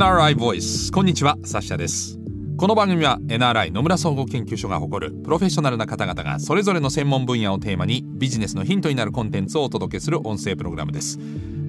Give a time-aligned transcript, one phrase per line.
[0.00, 2.18] NRI Voice こんにちはサッシャです。
[2.56, 11.18] この番組は NRI 野村総合研究所が誇るプロフェッショナルな方々がそれぞれの専門分野をテーマにビジネスのヒントになるコンテンツをお届けする音声プログラムです。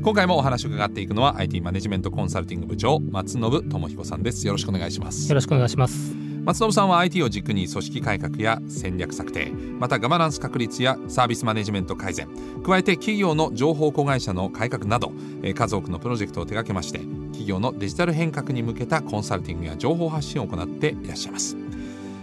[0.02, 4.48] 今回もお話を伺っていくのは IT マネジメントコンサルティング部長松信智彦さんです。
[4.48, 5.27] よろしくお願いします。
[5.27, 6.30] よろしくお願いします。
[6.44, 12.27] 松信さんは IT を軸に組織改革や戦略策定またガバナンス確立やサービスマネジメント改善
[12.63, 15.12] 加えて企業の情報子会社の改革など
[15.55, 21.55] 数多くのプロジェクトを手掛けまして企業のデジタル変革に向けたコンサルティングや情報発信を行っていらっしゃいます。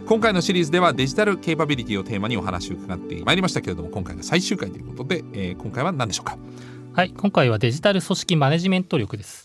[0.06, 6.38] 今回のシリーズではデジタルケーパビリティをテーマにお話を伺ってまいりましたけれども今回が最終回ということで、えー、今回は何でしょうか？
[6.94, 9.44] はい今回はデジタル組織マネジメント力です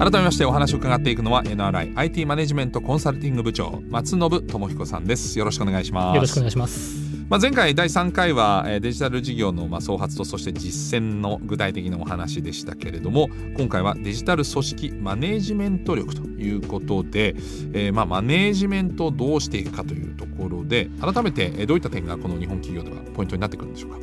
[0.00, 5.38] 改めましてお話を伺っていくのは NRIIT マネジメントコンサルティング部長松信智彦さんです。
[5.38, 6.14] よろしくお願いします。
[6.14, 6.96] よろしくお願いします。
[7.28, 17.34] まあ、前回第3回はデジタル事業のま創発とそして実践の具体的なお話でしたけれども今回はデジタル組織マネジメント力ということで、
[17.74, 23.98] えー、まあマネジメントをどうしていくかというところで改めてどういった点がこの日本企業ではポイントになってくるんでしょうか？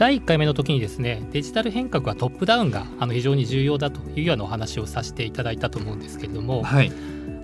[0.00, 6.90] 第1回目の時にですねデジタル変革はトップダウンがあの非常に重要だというようなお話をさせていただいたと思うんですけれども、はい、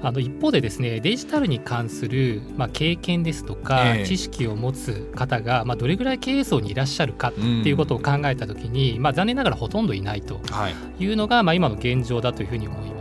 [0.01, 10.41] あの一方でですねデジタルに関する、まあ、経験ですとか、えー、知識を持つ方が、まあ、どれぐらい経営層にいらっしゃるかっていうことを考えた時に、うん、まあ、残念ながらほとんどいないと
[10.99, 12.95] いうのが、はい、まあ、今の現状だというふうに思います。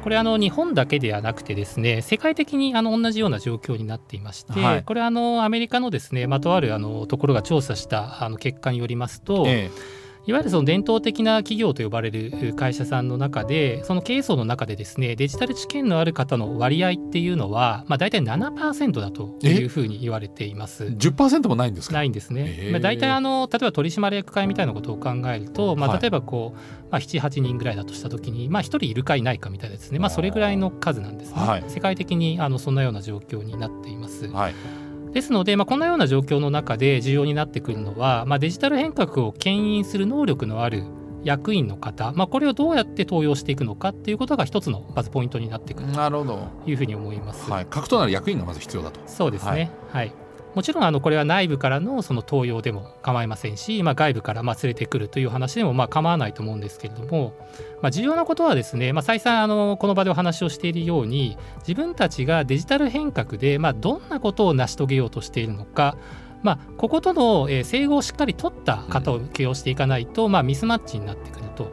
[0.00, 20.84] うんこれあの日本だけではなくてですね世界的にあの同じような状況になっていまして、はい、これあのアメリカのですねまとあるあのところが調査したあの結果によりますと、ええいわゆるその伝統的な企業と呼ばれる会社さんの中でその経営層の中でですねデジタル知見のある方の割合っていうのは、まあ、大体7%だというふうに言われています。
[20.84, 21.94] 10%もないんですか？
[21.94, 22.68] ないんですね。
[22.70, 26.58] まあ、大体あの例えば取締役会みたいなことを考えると、まあ、例えばこう、
[26.90, 31.40] まあ、78人ぐらいだとした時に、まあ、1人いるかいないかみたいなですね、まあ、それぐらいの数なんですね。
[31.40, 34.28] はい、世界的にあのそんなような状況になっています。
[34.28, 34.54] はい
[35.12, 40.84] ですので、まあ、こんなような状況の中で重要になってくるのは、まあ、デジタル変革を牽引する能力のある
[41.24, 47.50] 役員の方、まあ、これをどうやって登用していくのかっていうことが一つのまずポイントになってくるというふうに思います。
[47.50, 49.00] はい、核となる役員がまず必要だと。
[49.06, 49.70] そうですね。
[49.90, 57.34] はい、はいもちろんあのこれは内部からのその登用でも構いませんし、まあ、外部からまあ連れてくるという話でもまあ構わないと思うんですけれども、
[57.82, 65.96] まあ、重要なことはですね、まあ、再三あのこの場でお話をしているように自分たちがデジタル変革でまあどんなことを成し遂げようとしているのか
[66.42, 71.70] まあ、こことの整合をしっかり取った方を起用していかないと、まあ、ミスマッチになってくると。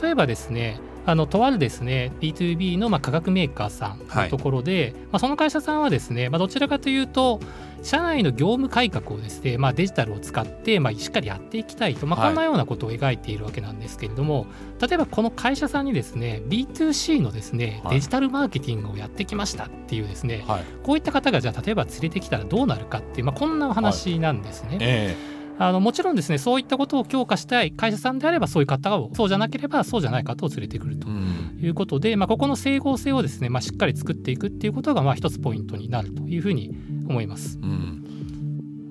[0.00, 7.40] 例えばですねあのとあるですね B2B のまあ化学メーカーさんのところで、はい、まあ、その会社さんはですね、まあ、どちらかというと
[7.82, 14.40] 社内の業務改革をですね、まあ、デジタルを使って、まあ、しっかりやっていきたいと、まあ、こんなようなことを描いているわけなんですけれども、
[14.80, 24.78] はい、例えばこの会社さんにですね B2C のですね、デジタルマーケティングをやってきましたっていうですね、はい、こういった方がじゃあ例えば連れてきたらどうなるかっていう、まあ、こんなお話なんですね。
[24.80, 36.76] えーあのもちろんですねそういったことを強化したい会社さんであればそういう方をそうじゃなければそうじゃない方を連れてくるということで、うん、まあ、ここの整合性をですね、まあ、しっかり作っていくっていうことがまあ一つポイントになるというふうに
[37.08, 37.58] 思います。
[37.62, 38.02] うん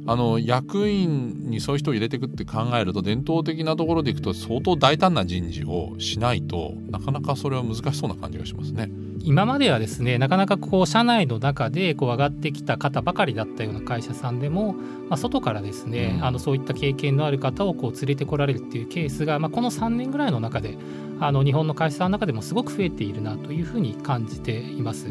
[0.08, 8.92] あの役員にそういう人を入れていくって考えると伝統的なところでいくと相当大胆な人事をしないとなかなかそれは難しそうな感じがしますね。
[9.26, 20.78] 今まではですねなかなかこう社内の中でこう上がってきた方ばかりだったような会社さんでも、まあ、外からですね、うん、あのそういった経験のある方をこう連れてこられるっていうケースが、まあ、この3年ぐらいの中で
[21.20, 25.08] あの日本の会社さんの中でもすごく増えているなというふうに感じています。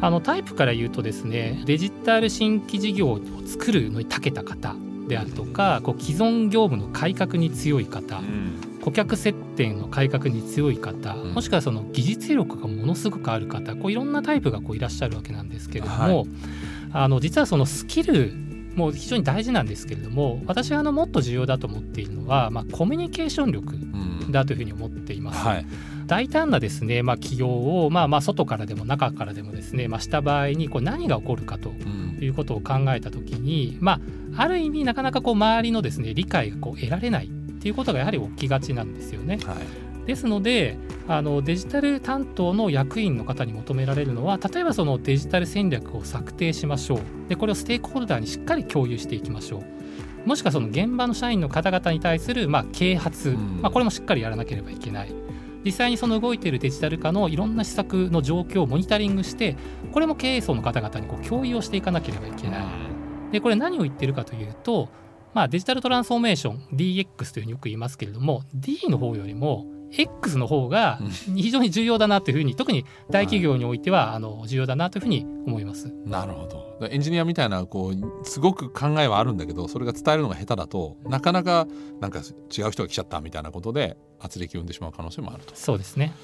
[0.00, 4.76] あのタイプから言うとですねデジタル新規事業を作るのに長けた方
[5.08, 16.26] であるとかこう既存業務の改革に強い方、うん、顧客接点の改革に強い方、うん、もしくはその技術力がものすごくある方こういろんなタイプがこういらっしゃるわけなんですけれども、はい、
[16.92, 18.32] あの実はそのスキル
[18.76, 23.74] も非常に大事なんですけれども私はあのもっと重要だと思っているのは、まあ、コミュニケーション力
[24.30, 25.40] だというふうに思っています。
[25.40, 25.66] うんはい。
[26.06, 33.98] 大胆なですね、まあ、企業を、まあ、まあ外からでも中からでもですね、まあ、した場合にこう何が起こるかということを考えた時に、ま
[34.36, 39.38] あ、ある意味なかなかこう周りのですね理解がこう得られないっていうことがやはり起きがちなんですよね。
[39.44, 39.56] はい。
[40.06, 47.00] ですのであのデジタル担当の役員の方に求められるのは例えばそのデジタル戦略を策定しましょう。
[47.28, 50.28] でこれをステークホルダーにしっかり共有していきましょう。
[50.28, 55.12] もしくはその現場の社員の方々に対するまあ啓発、まあ、これもしっかりやらなければいけない。
[55.64, 59.56] 実際にその動いているデジタル化のいろんな施策の状況をモニタリングして
[59.90, 62.64] これも経営層の方々にこう共有をしていかなければいけない。
[63.32, 64.88] でこれ何を言ってるかというと
[65.36, 70.98] まあ、デジタルトランスフォーメーション DX というふうによく言いますけれども D の方よりも X の方が
[71.36, 75.92] 非常に重要だなというふうに特に大企業においてはあの重要だなというふうに思います。
[76.06, 81.66] なるほどエンジニアみたいなこうすごく考えはあるんだけどそれが伝えるのが下手だとなかなか
[82.00, 85.54] なんか違う人が来ちゃったみたいなことで圧力を生んでしまう可能性もあると。
[85.54, 86.14] そうですね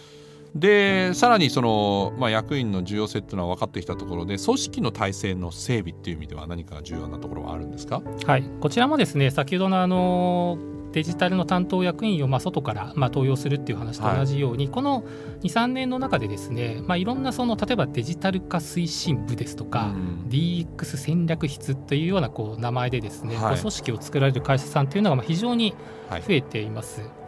[0.54, 8.02] でさらにその、まあ、役員の重要性っていうのは分かってきたところで組織の体制の整備っていう意味では何か重要なところはあるんですか？
[8.26, 8.44] はい。
[8.60, 10.58] こちらもですね先ほどのあの
[10.92, 15.04] デジタルの担当役員をまあ外からまあ登用するっていう話と同じように、はい、この
[15.40, 25.74] 23年の中でですね、まあ、いろんなその例えばデジタル化推進部ですとか、うん、DX 戦略室というようなこう名前でですね、はい、組織を作られる会社さんというのがまあ非常に
[26.10, 27.00] 増えています。
[27.00, 27.21] はい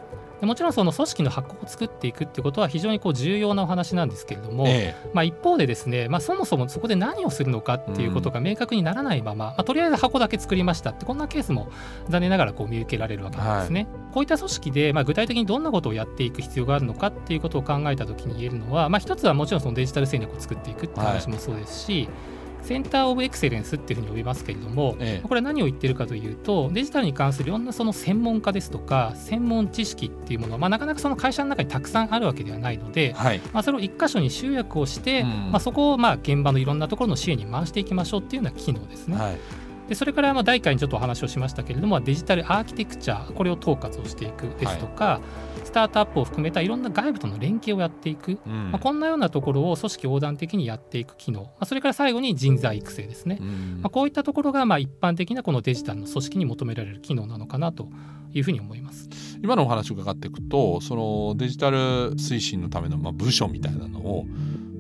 [0.45, 11.69] もちろんその組織の箱を作っていくってことは非常にこう重要なお話なんですけれども、ええ、まあ、一方でですね、まあ、そもそもそこで何をするのかっていうことが明確にならないまま、まあ、とりあえず箱だけ作りましたってこんなケースも
[12.09, 13.81] 残念ながらこう見受けられるわけなんですね。
[13.81, 22.34] はい、こういった組織で、まあ、具体的にどんなことをやっていく必要があるのかっていうことを考えた時に言えるのは、まあ、一つはもちろんそのデジタル戦略を作っていくっていう話もそうですし、はい
[22.65, 39.17] センター・オブ・エクセレンスっていうふうに呼びますけれども、ええ、これは何を言ってるかというとデジタルに関するいろんなその専門家ですとか専門知識っていうものは、まあ、なかなかその会社の中にたくさんあるわけではないので、はい、まあ、それを一箇所に集約をして、うん、まあ、そこをまあ現場のいろんなところの支援に回していきましょうっていうような機能ですね。
[39.17, 45.21] はいでそれからまあ第1回にちょっとお話をしましたけれどもデジタルアーキテクチャこれを統括をしていくですとか、は
[45.63, 57.89] い、スタートアップを含めたいろんな外部との連携をやっていく、うん、まあ、こんなようなところを組織横断的にやっていく機能、まあ、それから最後に人材育成ですね、うん、まあ、こういったところがまあ一般的なこのデジタルの組織に求められる機能なのかなと
[58.33, 59.09] いうふうに思います。
[59.43, 64.27] 今のお話を伺っていくとそのデジタル推進のためのまあ部署みたいなのを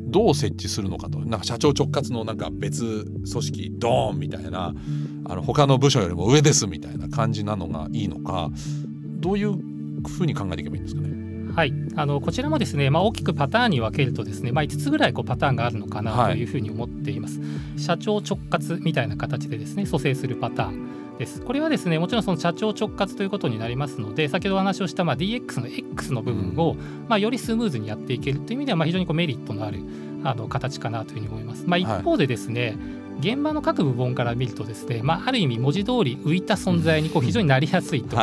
[0.06, 1.18] どう設置するのかと。
[1.18, 4.74] なんか社長直轄のなんか別組織ドーンみたいな
[5.24, 8.50] あの他の部署よりも上ですみたいな感じなのがいいのか。
[9.20, 9.58] どういう
[10.06, 11.52] ふうに考えていけばいいんですかね？
[11.54, 17.38] はい、あのこちらもですね、まあ、大きくパターンに分けるとですね、まあ、5つぐらいこうパターンがあるのかなというふうに思っています。
[17.38, 17.46] は
[17.76, 20.88] い、社長直括みたいな形でですね蘇生するパターン
[21.18, 21.40] です。
[21.40, 26.76] これはですねもちろんその社長直括ということになりますので先ほどお話をしたまあ DX の X の部分を、
[27.08, 29.80] まあ、よりスムーズにやっていけるという意味ではまあ非常にこうメリットのある
[30.24, 31.64] あの形かなというふうに思います。
[31.66, 38.16] まあ、一方でですね、はい現場の各部門から見るとですね、まあ、ある意味文字通り浮いた存在にこう非常になりやすいと。
[38.16, 38.18] い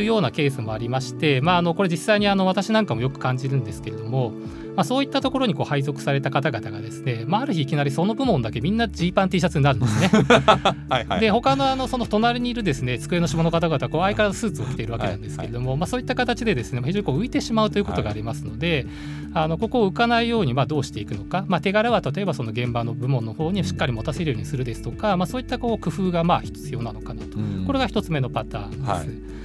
[0.00, 4.32] うようなケースもありまして、まあ、あのこれ実際にあの私なんかもよく感じるんですけれども
[4.76, 10.08] まあ、そういったところにこう配属された方々がですね、まあ、ある日いきなりその部門だけみんなジーパン T シャツになるんですね。
[10.88, 18.86] はいはい、で他のあのその隣にいるですね机の下の方々こう相変わらずスーツを着ているわけなんですけれども、はいはい、まあ、そういった形でですね非常にこう浮いてしまうということがありますので、
[19.32, 28.82] はい、あのここを浮かないようにまあどうしていくのか、まあ、手柄は例えばその現場の部門の方にしっかり持たせるようにするですとか、まあ、そういったこう工夫がまあ必要なのかなと、これが一つ目のパターンです。
[28.82, 29.43] はい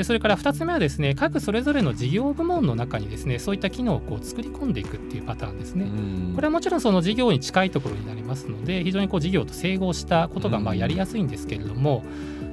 [0.00, 5.84] でそれから2つ目はですね各それぞれの事業部門の中にですねそういった機能をこう作り込んでいくっていうパターンですね。
[6.34, 12.02] これはもちろんその事業に近いところになりますので非常にこう事業と整合したことがまあやりやすいんですけれども、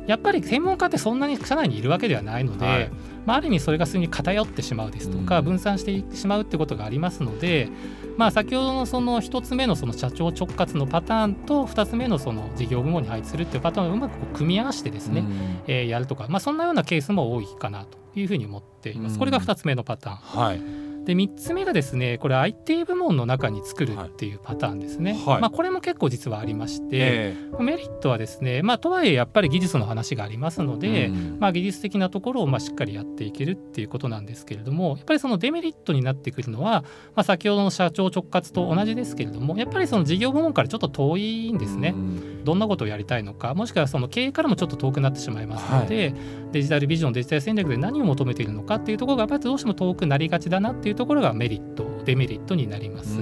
[0.07, 2.91] やっぱり専門家ってそんなに社内にいるわけではないので、はい、
[3.25, 7.69] まあ、ある意味それがすに偏ってしまうですとか、分散してしまうってことがありますので、
[8.17, 19.19] まあ、先ほどのその1つ目のその社長直轄のパターンと2つ目のその事業部門に配置するっていうパターンをうまくこう組み合わせてですね、うん、えー、やるとか、まあ、そんなようなケースも多いかなというふうに思っています。
[19.19, 36.81] これが2つ目のパターン、はいで3つ目がですねこれ IT 部門の中に作るっていうパターンですね、はい、まあ、これも結構実はありまして、えー、メリットはですね、まあ、とはいえやっぱり技術の話がありますので、うん、まあ、技術的なところをまあしっかりやっていけるっていうことなんですけれどもやっぱりそのデメリットになってくるのは、
[37.15, 46.15] まあ、先ほどの社長直轄と同じですけれどもやっぱりその事業部門からちょっと遠いんですね、うん、どんなことをやりたいのかもしくはその経営からもちょっと遠くなってしまいますので、はい、
[46.53, 53.19] デジタルビジョンデジタル戦略で何を求めているのかっていうところがやっぱりどうしても遠くなりがちだなっていうところがメリットトデメリットになります。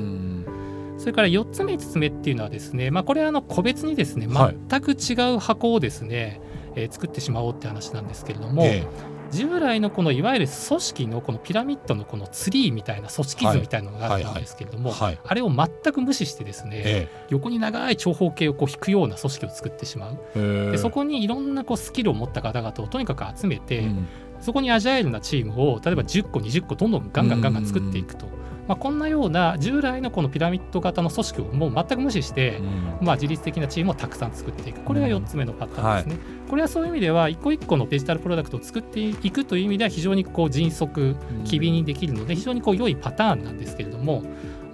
[0.98, 6.40] それから4つ目5つ目っていうのはですね、まあ、これはあの個別にですね全く違う箱をですね、
[6.74, 8.88] はい、えー、作ってしまおうって話なんですけれども、ええ、
[9.36, 20.72] 従来のこのいわゆる組織のこのピラミッドのこのツリーみたいな組織図みたいなのがあるんですけれども、あれを全く無視してですね、ええ、横に長い長方形をこう引くような組織を作ってしまう。
[20.72, 24.08] でそこにいろんなこうスキルを持った方々をとにかく集めて、うん、
[24.40, 28.28] そこにアジャイルなチームを例えば10個20個どんどんガンガンガンガン作っていくと。
[28.68, 32.58] まあ、こんなような従来のこのピラミッド型の組織をもう全く無視して、
[33.00, 34.82] うん、まあ、自律的なチームをたくさん作っていく。
[34.82, 44.24] これが4つ目のパターンですね、うんはい、これはそういう意味では一個一個のデジタルプロダクトを作っていくという意味では非常にこう迅速機敏にできるので非常にこう良いパターンなんですけれども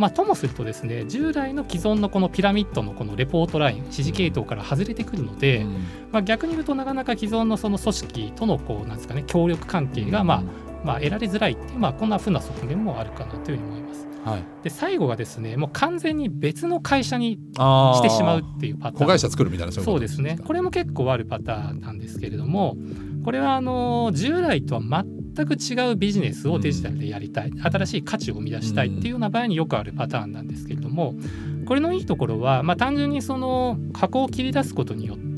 [0.01, 5.73] まあ、ともするとですね従来の既存のこのピラミッドのこのレポートライン指示系統から外れてくるので、うん、
[6.11, 10.43] まあ、逆に言うとなかなか既存のその組織とのこうなんですかね協力関係がまあ、
[10.83, 14.07] まあ、得られづらいっていう、まあ、こんなふうな側面もあるかなというふうに思います。
[14.23, 19.07] はい、で最後がですねもう完全に別の会社にしてしまうっていうパターン。
[19.07, 20.37] 子会社作るみたいなそうですね。
[20.45, 22.77] これも結構あるパターンなんですけれども
[23.23, 31.15] これはあの従来とは全く違うビジネスをデジタルでやりたい新しい価値を生み出したいっていうような場合によくあるパターンなんですけれども
[31.65, 35.30] これのいいところは、まあ、単純にその箱を切り出すことによって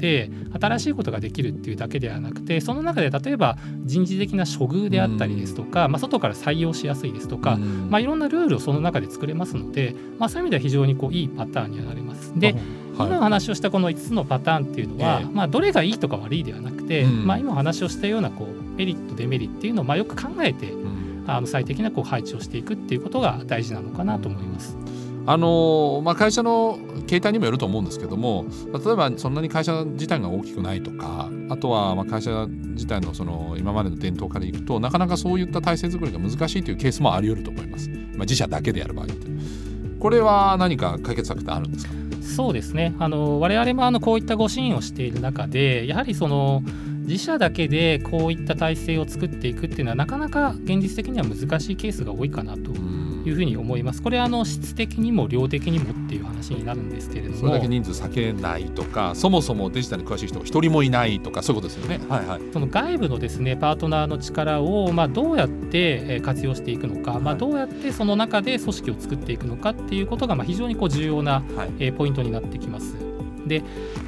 [0.60, 12.38] 新しいことができるっていうだけではなくてその中で例えば人事的な処遇であったりですとか、まあ、外から採用しやすいですとか、まあ、いろんなルールをその中で作れますので、まあ、そういう意味では非常にこういいパターンにはなります。
[12.38, 12.55] で
[12.95, 20.74] 今お話をしたこの5つのパターンっていうのは、まあ、どれがいいとか悪いではなくて、まあ、今お話をしたようなこうメリットデメリットっていうのをまあよく考えて、
[21.25, 24.77] あの最適なこう配置をしていくっていうことが大事なのかなと思います。
[25.25, 26.77] あのまあ、会社の
[27.07, 39.27] 形態にもよると思うんですけども例えばそんなに会社自体が大きくないとかあとはま会社自体のその今までの伝統からいくとなかなかそういった体制作りが難しいというケースもあり得ると思います、まあ、自社だけでやる場合って。
[39.99, 41.93] これは何か解決策ってあるんですか？
[42.21, 42.93] そうですね。
[42.99, 46.61] あの我々もあのこういったご支援をしている中でやはりその
[47.05, 52.71] 自社だけでこういった体制を作っていくっていうのはなかなか現実的には難しいケースが多いかなと
[53.25, 54.01] いうふうに思います。
[54.01, 57.37] これはあの質的にも量的にもっていう話になるんですけれども。
[57.37, 61.99] それだけ人数避けないとかそもそもデジタルに詳しい人が一人もいないとかそういうことですよね。
[62.09, 71.43] はいはい、その外部のですねパートナーの力をまあどうやって活用していくのか、まあ、どうやってその中で組織を作っていくのかっていうことがまあ非常にこう重要な
[71.97, 72.95] ポイントになってきます。
[73.47, 73.61] で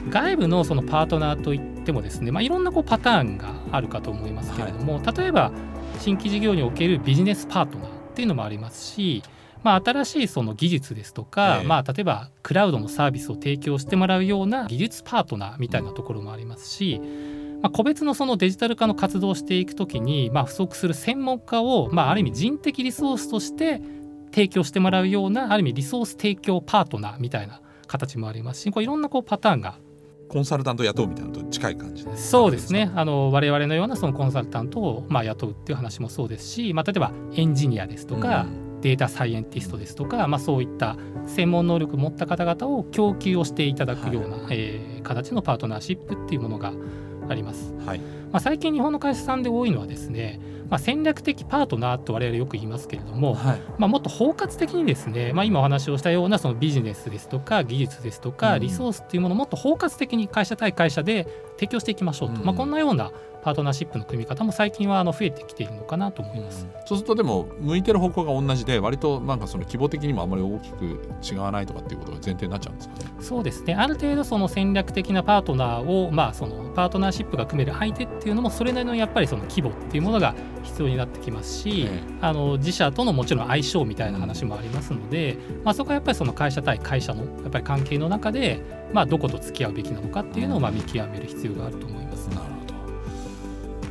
[0.09, 5.51] 外部のそのパートナーといってもですね、まあ、いろんなこうパターンがあるかと思いますけれども、はい、例えば
[5.99, 9.23] 新規事業におけるビジネスパートナーっていうのもありますし、
[9.61, 17.01] まあ、新しいその技術ですとか、えー、まあ、例えばクラウドのサービスを提供してもらうような技術パートナーみたいなところもありますし、
[17.61, 23.81] まあ、個別のそのデジタル化の活動をしていくときに、まあ、不足する専門家を、まあ、ある意味人的リソースとして
[24.31, 29.77] 提供してもらうようなある意味リソース提供パートナーみたいな形もありますしこういろんなこうパターンが
[30.27, 32.91] コンサルタント雇うみたいなのと近い感じそうですね。
[32.95, 38.65] あの我々のようなそのコンサルタントをまあ雇うっていう話もそうですし、まあ、例えばエンジニアですとか、うん。
[38.81, 46.71] データサイエンティストですとか、まあ、そういった専門能力を持った方々を供給をしていただくような、はい、えー、形のパートナーシップっていうものが
[47.27, 47.73] あります。
[47.83, 48.01] はい
[48.31, 50.39] まあ、最近日本の会社さんで多いのはですね、
[50.69, 63.11] まあ、戦略的パートナーと我々よく言いますけれども、はい、まあ、もっと包括的にですね、まあ、今お話をしたようなそのビジネスですとか技術ですとかリソースっていうものをもっと包括的に会社対会社で提供していきましょうと、うん、まあ、こんなような
[63.43, 73.05] パートナーシップの組み方も最近はあの増えてきているのかなと思います、うん、そうするとでも向いてる方向が同じで割となんかその規模的にもあまり大きく違わないとかっていうことが前提になっちゃうんですかね。
[73.19, 73.75] そうですね。
[73.75, 81.87] ある程度その戦略的なパートナーをまあそのパートナーシップが組める相手っていうのもそれなりのやっぱりその規模っていうものが必要になってきますし、
[82.21, 88.61] あの自社とのもちろん相性みたいな話もありますので、まあ、そこはやっぱりその会社対会社のやっぱり関係の中で、
[88.93, 92.29] まあ、どこと付き合うべきなのかっていうのをまあ見極める必要があると思います。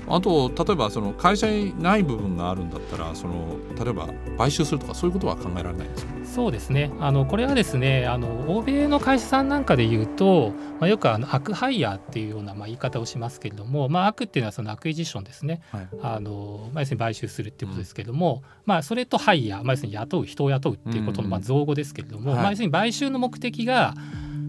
[0.07, 6.13] あと例えばその会社にない部分があるんだったらその例えば買収するとかそういうことは考えられないですか？
[6.25, 6.91] そうですね。
[7.01, 23.95] あのこれはですねあの欧米の会社さんなんかで言うと、まあ、よくあの acqui-hire っていうようなまあ言い方をしますけれども、まあ、 acqui っていうのはその acquisition ですね、はい、あのまあ、要するに買収するっていうことですけれども、うん、まあ、それとハイヤー、まあ、要するに雇う人を雇うっていうことのまあ造語ですけれども、うんまあ、要するに買収の目的が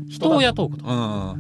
[0.08, 0.86] 人を雇うこと。
[0.86, 0.92] う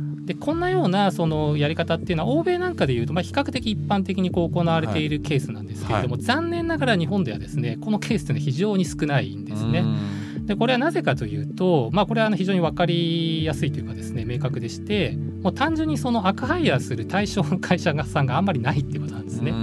[0.01, 9.83] んでこんなようなそのやり方っていうのは欧米なんかでいうとまあ比較的一般的にこう行われているケースなんですけれども、はい、残念ながら日本ではですねこのケースというのは非常に少ないんですね。
[10.45, 19.53] でこれはなぜかというと、まあ、これはあの非常に分かりやすいというかですね明確でしてもう単純にそのアクハイヤーする対象の会社さんがあんまりないっていうことなんですね。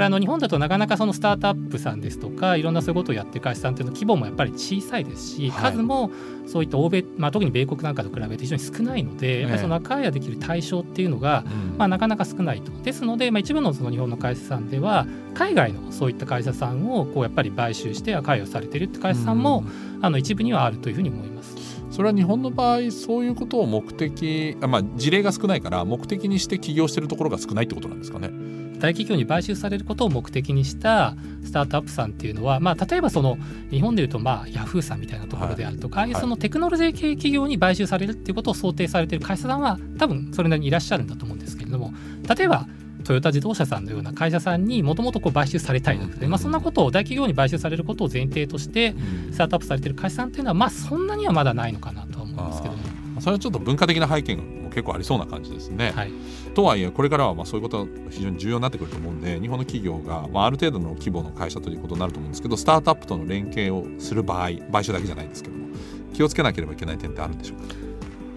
[0.00, 6.10] これあの日本だとなかなかそのスタートアップさんですとかいろんなそういうことをやってる会社さんっていうの規模もやっぱり小さいですし、数も
[6.46, 11.44] そういった欧米、まあ、特に米国なんかと比べて非常に少ないので、やっぱりその赤やできる対象っていうのが、
[11.76, 12.72] まあ、なかなか少ないと。
[12.82, 19.64] ですので、まあ、一部のその日本の会社さんでは海外のそういった会社さんをこうやっぱり買収して赤いをされてるって会社さんも、
[20.00, 21.56] あの一部にはあるというふうに思います。
[21.90, 28.59] それは日本の場合そういうことを目的あ、まあ、事例が少ないから目的にして起業してるところが少ないってことなんですかね。
[28.80, 33.38] 大企業に買収されることを目的にしたスタートアップさんっていうのは、まあ、例えばその
[33.70, 41.92] 日本でいうとまあヤフーさんみたいなところであるとか、はい、ああいうそのテクノロジー系企業に買収されるっていうことを想定されている会社さんは多分それなりにいらっしゃるんだと思うんですけれども
[42.34, 42.66] 例えば
[43.04, 48.94] トヨタ自動車さんのような会社さんにもともと買収されたいので、まあ、そんなことを大企業に買収されることを前提として
[49.32, 52.80] スタートアップされている会社さんっていうのはまあそんなにはまだないのかなとは思うんですけども。
[53.20, 55.92] それはちょっと文化的な背景も結構ありそうな感じですね。
[55.94, 56.12] はい、
[56.54, 65.66] とはいえこれからはまあそういうことは非常に重要になってくると思うんで日本の企業がまあある程度の規模の会社ということになると思うんですけどスタートアップとの連携をする場合買収だけじゃないですけども
[66.14, 67.74] 気をつけなければいけない点ってあるんでしょうか？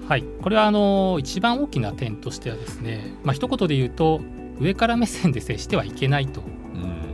[0.08, 4.22] はい、これはあの一番大きな点としてはですね、まあ一言で言うと
[4.60, 6.44] 上から目線で接してはいけないと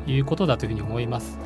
[0.07, 1.37] いうことだというふうに思います。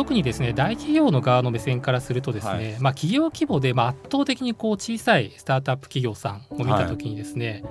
[0.00, 7.62] 特にですね大企業の側の目線からするとですね、はい、まあ、企業規模でま圧倒的にこう小さいスタートアップ企業さんを見た時にですね、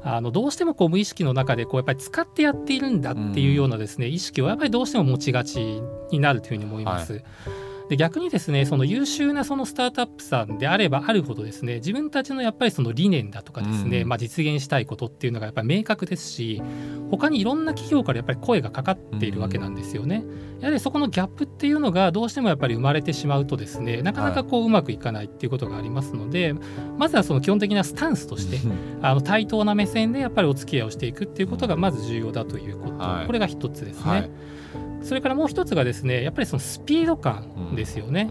[0.00, 7.12] はい、あのどうしてもこう無意識の中でこうやっぱり使ってやっているんだっていうようなですね、意識をやっぱりどうしても持ちがちになるというふうに思います。
[7.12, 7.24] はい
[7.94, 16.60] で逆にですねその優秀なそのスタートアップさんであればあるほどですね自分たちのやっぱりその理念だとかですね、うん、まあ、実現したいことっていうのがやっぱり明確ですし
[17.10, 20.24] 他にいろんな企業からやっぱり声がかかっているわけなんですよね。
[20.60, 26.62] やはりそこのギャップっていうのがどうしてもやっぱり生まれてしまうとですねなかなかこううまくいかないっていうことがありますので、はい、
[26.98, 28.58] まずはその基本的なスタンスとして
[29.02, 34.10] あの対等な目線でやっぱりお付き合いをしていくっていうことがまず重要だということ、はい、これが一つですね。
[34.10, 34.30] はい
[35.04, 38.28] それからもう一つがですねやっぱりそのスピード感ですよね。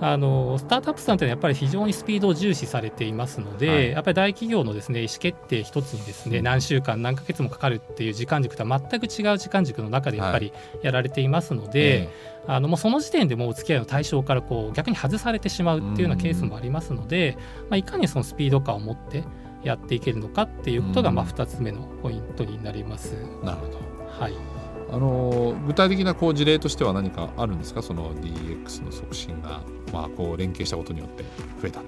[0.00, 12.10] あのスタートアップさんというのはやっぱり非常にスピードを重視されていますので、はい、やっぱり大企業のですね意思決定一つにですね何週間何ヶ月もかかるっていう時間軸とは全く違う時間軸の中でやっぱりやられていますので、
[12.46, 17.38] はい、あのもうその時点でもうお付き合いの対象からこう逆に外されてしまうっていうようなケースもありますので、
[17.70, 19.24] まあ、いかにそのスピード感を持って
[19.64, 23.14] やっていけるのかっていうことがまあ2つ目のポイントになります。
[23.42, 23.80] なるほど。
[24.20, 24.55] はい
[24.96, 27.82] あの具体的なこう事例としては何かあるんですか？
[27.82, 29.60] その DX の促進が、
[29.92, 31.22] まあ、こう連携したことによって
[31.60, 31.80] 増えた。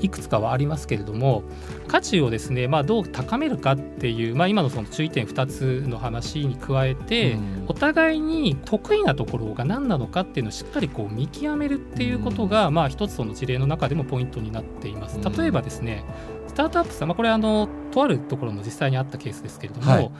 [0.00, 1.44] いくつかはありますけれども
[1.86, 15.20] 価値をですね、まあ、どう高めるかっていう、まあ、今のその注意点2つの話に加えて、うん、お互いに得意なところが何なのかっていうのをしっかりこう見極めるっていうことが、うん、まあ、一つその事例の中でもポイントになっています。
[15.38, 16.04] 例えばですね、
[16.48, 20.10] スタートアップさん、まあ、これあのとあるところの実際にあったケースですけれども、はい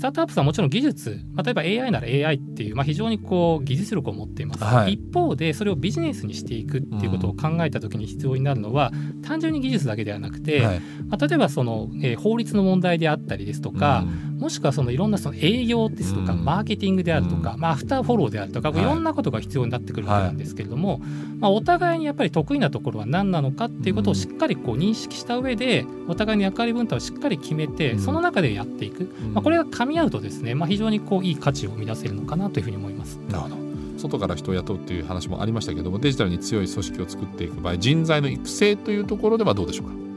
[0.00, 21.00] スタートアップさんはもちろん技術、まあ、例えば AI なら AI っていう、まあ、非常にこう技術力を持っています、はい、一方でそれをビジネスにしていくっていうことを考えた時に必要になるのは、うん、単純に技術だけではなくて、はい、まあ、例えばその、えー、法律の問題であったりですとか、うん、もしくはそのいろんなその営業ですとか、うん、マーケティングであるとか、まあ、アフターフォローであるとか、い、ろんなことが必要になってくるわけなんですけれども、
[21.38, 33.18] まあ、お互いにやっぱり得意なところは何なのかっていうことをしっかりこう認識した上でお互いの役割分担をしっかり決めてその中でやっていく、まあ、これが噛み合うとですね、まあ、非常にこういい価値を生み出せるのかなというふうに思います。
[33.28, 33.56] なるほど。
[33.98, 40.09] 外から人を雇うっていう話もありましたけどもデジタルに強い組織を作っていく場合人材の育成というところではどうでしょうか？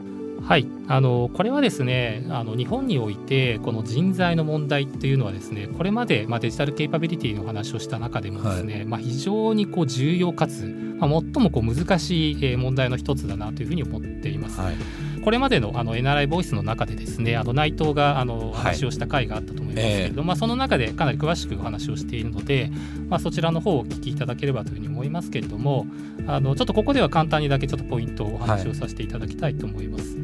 [0.45, 0.67] はい。
[0.87, 10.65] あのこれはですねあの日本においてこの人材の問題っていうのはですねこれまで、まあ、デジタルケイパビリティの話をした中でもですね、はい、まあ、非常にこう重要かつ、
[10.99, 14.59] まあ、最もこう難しい問題の一つだなというふうに思っています。
[14.59, 14.75] はい
[15.23, 22.71] これまでのあの NRI ボイスの中でですねあの内藤があの話をした回があったと思いますけれど、はい、まあ、その中でかなり詳しくお話をしているので、
[23.07, 25.87] まあ、そちらの方をお聞きいただければというふうに思いますけれども
[26.27, 30.17] あのちょっとここでは簡単にだけちょっとポイントをお話をさせていただきたいと思います。
[30.17, 30.23] は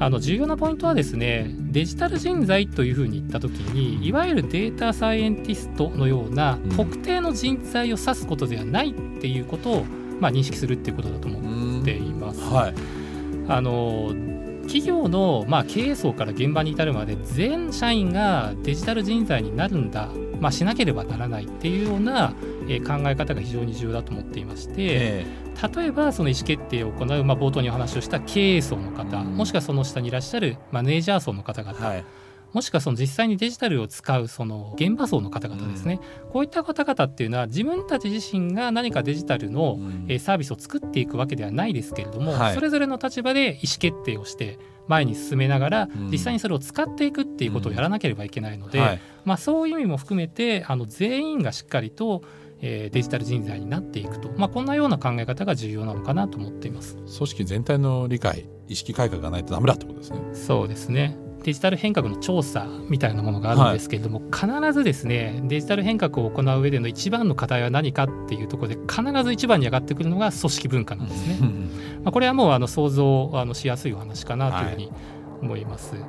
[0.00, 9.84] あの重要なポイントはですねデジタル人材というふうに言った時にいわゆるデータサイエンティストのような特定の人材を指すことではないっていうことを、
[10.20, 12.40] まあ、認識するっていうことだと思っています。
[12.42, 12.74] はい、
[13.48, 14.14] あの
[14.68, 22.34] 企業の、まあ、経営層から現場に至るまで全社員がデジタル人材になるんだ、まあ、しなければならないっていうような、
[22.68, 32.04] えー、考え方が非常に重要だと思っていまして、えー、例えばその意思決定を行う、まあ、冒頭にお話をした経営層の方、うん、もしくはその下にいらっしゃるマネージャー層の方々、はい
[32.52, 39.78] もしくはその実際にデジタルを使うその現場層の方々ですね、うん、こういった方々っていうのは自分たち自身が何かデジタルの
[40.18, 52.22] サービスを作っていくわけではないですけれども、それぞれの立場で意思決定をして前に進めながら実際にそれを使っていくっていうことをやらなければいけないので、まあ、そういう意味も含めてあの全員がしっかりと
[52.60, 56.96] えデジタル人材になっていくと、まあ、こんなような考え方が重要なのかなと思っています。
[56.96, 60.20] 組織全体の理解意識改革がないとダメだってことですね。
[60.34, 71.48] そうですねデジタル変革の調査みたいなものがあるんですけれども、はい、必ずですねデジタル変革を行う上での一番の課題は何かっていうところで必ず一番に上がってくるのが組織文化なんですね。
[72.02, 74.92] まあこれはもうあの想像あのしやすいお話かなというふうに
[75.42, 75.94] 思います。
[75.94, 76.04] はい。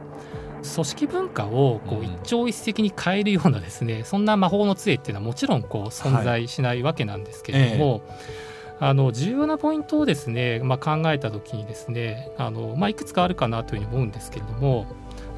[0.62, 8.02] 組織文化をこう一朝一夕に変えるようなですね、そんな魔法の杖っていうのはもちろんこう存在しないわけなんですけれども、はい
[8.46, 8.50] え
[8.82, 11.20] あの重要なポイントをですね、まあ、考え。
[11.20, 14.86] た時にですねあの、まあ、いくつかあるかなというふうに思うんですけれども、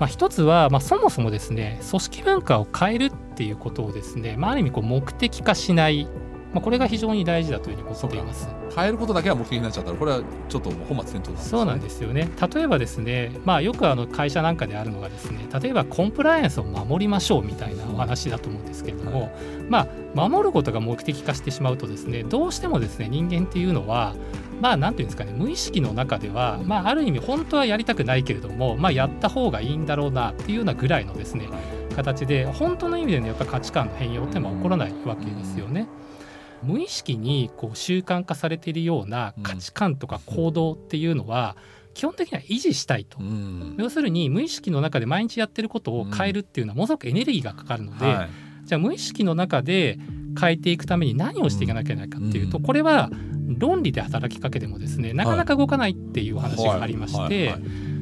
[0.01, 6.07] まあ、一つは、まあ、そもそもですね組織文化を変えるっていうことをですね、まあ、ある意味こう目的化しない
[6.53, 8.49] まあ、これが非常に大事だというふうに思っています。
[8.75, 12.29] 変えることだけは目的になっちゃったらこれはちょっと本末転倒、ね、そうなんですよね。
[12.53, 19.31] 例えばですね、まあ、よくあの会社なんかであるのがですね例えばコンプライアンスを守りましょうみたいなお話だと思うんですけれども、はい、
[19.69, 24.13] まあ、守ることが目的化してしまうとですねどうしてもですね人間っていうのは
[24.61, 31.49] まあ何て言うんですかね無意識の中では、まあ、ある意味本当はやりたくないけれども、まあ、やった方がいいんだろうなっていうようなぐらいのですね
[31.95, 35.87] 形で本当の意味でのやっぱ価値観の変容ってのは起こらないわけですよね。
[36.63, 41.57] 無意識にこう習慣化されているような価値観とか行動っていうのは、
[41.93, 48.29] 基本的には維持したいと、うん、要するに無意識の中で毎日やってることを変えるっていうのはものすごくエネルギーがかかるので、はい、
[48.63, 49.99] じゃあ無意識の中で
[50.39, 53.09] 変えていくために何をしていかなきゃいけないかっていうと、これは
[53.57, 57.55] 論理で働きかけてもですねなかなか動かないっていう話がありまして、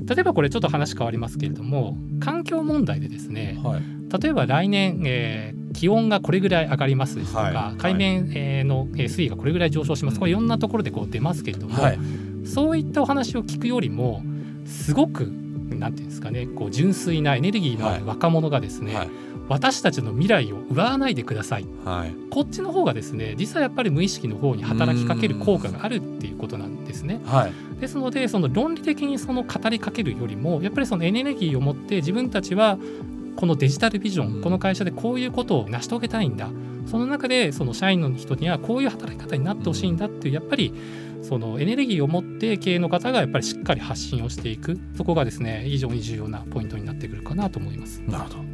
[0.10, 12.00] 例えばこれちょっと話変わりますけれども環境問題でですね、はい、例えば来年、えー、気温がこれぐらい上がりますですとか、はい、海面、えー、の水位がこれぐらい上昇しますこれいろんなところでこう出ますけれども、はい、
[12.44, 14.24] そういったお話を聞くよりも
[14.66, 15.32] すごく
[15.80, 19.10] なんていうんですかねこう純粋なエネルギーのある若者がですね、はい、
[19.48, 27.20] 私たちの未来を奪わないでください、はい、こっちの方がですね実はやっぱり無意識の方に働きかける効果があるっていうことなんですね。
[27.26, 32.78] はい、ですのでその論理的にその語りかけるよりもやっぱりそのエネルギーを持って自分たちは
[33.36, 36.50] このデジタルビジョンこの会社でこういうことを成し遂げたいんだ。
[36.86, 40.74] その中でその社員の人にはこういう働き方になってほしいんだっていうやっぱり
[41.22, 48.00] そのエネルギーを持って経営の方がやっぱりしっかり発信をしていくそこがですね非常に重要なポイントになってくるかなと思います。
[48.08, 48.50] なるほど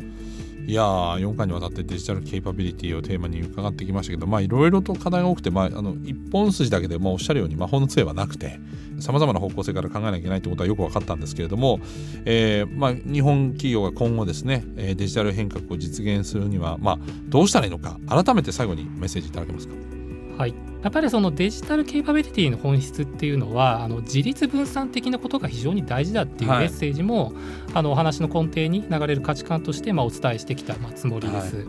[0.68, 8.60] いやー4回にわたってデジタルケイパビリティをテーマに伺ってきましたけどまあいろいろと課題が多くて、まあ、あの一本筋だけで、まあ、おっしゃるように魔法の杖はなくて
[9.00, 11.80] さまざまな方向性から考えなきゃいけないということはよく分かったんですけれども、
[12.26, 19.95] えーまあ、日本企業が今後ですねデジタル変革を実現するには、まあ、どうしたらいいのか改めて最後にメッセージいただけますか？
[20.38, 20.54] はい。
[20.84, 27.34] やっぱりそのデジタルケイパビリティの本質っていうのはあの自立分散的なことが非常に大事だっていうメッセージも、はい、
[27.74, 31.56] あのお話の根底に流れる価値観としてまあお伝えしてきたまあつもりです。
[31.56, 31.66] はい、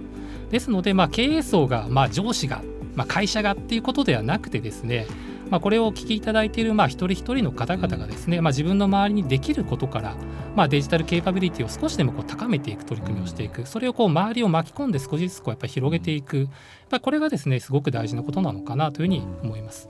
[0.51, 2.63] ですので、まあ、経営層が、まあ、上司が、
[2.95, 5.07] まあ、会社がっていうことではなくてですね
[5.51, 10.17] まあ、これをお聞きいただいているまあ一人一人の方々がですね、まあ、自分の周りにできることから、
[10.55, 16.49] まあ、デジタルケーパビリティを少しでもこう高めていく取り組みをしていくそれをこう周りを巻き込んで少しずつこうやっぱり広げていくやっ
[16.91, 19.89] ぱこれがですねすごく大事なことなのかなというふうに思います。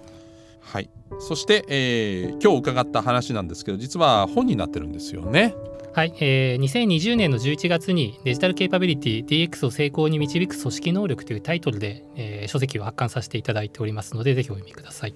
[0.61, 0.91] はい
[1.21, 5.55] そして、えー、今日伺った話なんですけど実は本になってるんですよね。
[5.95, 15.15] はい、えー、2020年の11月にデジタルケーパビリティ DX を成功に導く組織能力というタイトルで、えー、書籍を発刊させていただいておりますのでぜひお読みください。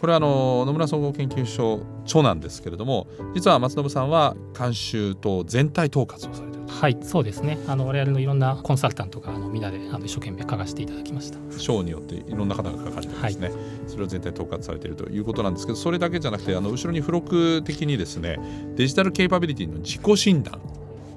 [0.00, 7.58] これはあの野村総合研究所長なんですけれども実は松信さんは監修と全体統括をされてるはいそうですね。
[7.66, 11.38] あの我々のいろんなコンサルタントがあのみんなであの一生懸命書かせていただきました。
[11.58, 13.58] 賞によっていろんな方が書かれてですね、はい、
[13.88, 18.38] それを全体統括されているということなんですけどそれだけじゃなくてあの後ろに付録的にですね
[18.76, 20.60] デジタルケイパビリティの自己診断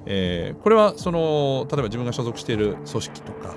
[0.06, 3.54] えー、これはその例えば自分が所属している組織とか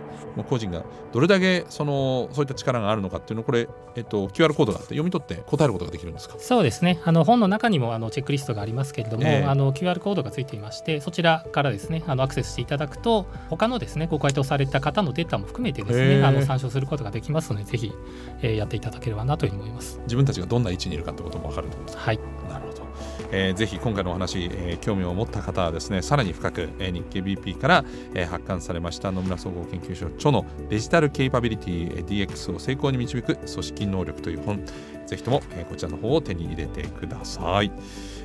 [0.49, 6.35] 個人がどれだけそのそういった力があるのかっていうのをこれ、えっと、QR コードがあって読み取って答えることができるんですか？
[6.39, 6.99] そうですね。
[7.05, 16.21] あの本の中にもあのチェックリストがありますけれども、えー、あの QR コードがついていましてそちらからですねあのアクセスしていただくと他のですねご回答された方のデータも含めてですね、え。
[16.21, 17.93] ー、あの参照することができますのでぜひ、
[18.41, 19.99] えー、やっていただければなというふうに思います。
[20.03, 22.19] 自分たちがどんな位置にいるかということも分かると思いますはい。
[22.49, 22.64] なる
[23.31, 34.63] えー、ぜひ今回のお話、えー、興味を持った方はですねさらに深く、えー、日経 BP から、えー、発刊されました野村総合研究所著のデジタルケイパビリティ DX を成功に導く組織能力という本
[35.05, 37.71] ぜひとも、えー、こちらの方を手に入れてください、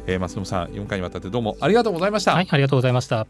[0.06, 2.34] えー、松野さん4回にわたってどうもありがとうございました。
[2.34, 3.26] はいありがとうございました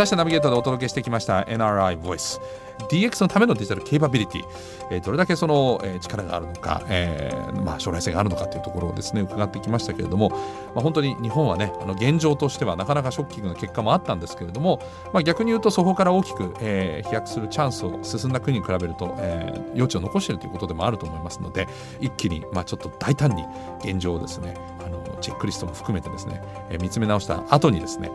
[0.00, 2.40] サシナビゲーターでお届けしてきました NRI Voice
[2.88, 4.44] DX のためのデジタルケーパビリティ、
[4.90, 10.36] えー、どれだけその、えー、力があるのか、えーまあ、将来性があるのかというところをですね伺ってきましたけれども、ま
[10.76, 14.80] あ、本当に日本はねあの現状としてはなかなかショッキングな結果もあったんですけれども、
[15.12, 21.68] まあ、逆に言うとそこから大きく、えー、飛躍するチャンスを進んだ国に比べると、え、余地を残しているということでもあると思いますので
[22.00, 23.44] 一気に、まあ、ちょっと大胆に
[23.84, 28.10] 現状をですねあのチェックリストも含めてですね、えー、見つめ直した後にですね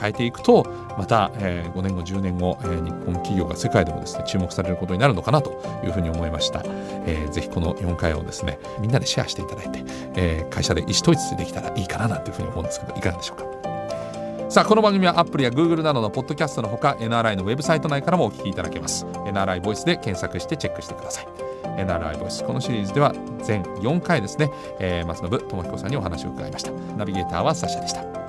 [0.00, 0.64] 変えていくと
[0.96, 9.84] また、えー、5年後10年後、えー、日本企業が世界でもですね注目されることになるのかなというふうに思いました、えー、ぜひこの4回をですねみんなでシェアしていただいて、
[10.16, 13.54] えー、会社で意思統一できたらいいかななんていうふうに思うんですけどいかがでしょうか。
[14.50, 19.04] さあこの番組はアップルや Google などのポッドキャストのほか NRI のウェブサイト内からもお聞きいただけます。
[19.04, 21.53] NRI ボイスで検索してチェックしてください。
[21.76, 26.70] NRI ボイスこのシリーズでは全4回ですね、えー、松信智彦さんにお話を伺いました。
[26.96, 28.23] ナビゲーターはサシャでした。